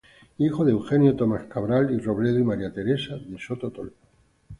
Hijo 0.39 0.65
de 0.65 0.71
Eugenio 0.71 1.15
Tomás 1.15 1.43
Cabral 1.43 1.91
y 1.93 1.99
Robledo 1.99 2.39
y 2.39 2.43
María 2.43 2.73
Teresa 2.73 3.17
de 3.17 3.37
Soto 3.37 3.69
Toledo. 3.69 3.93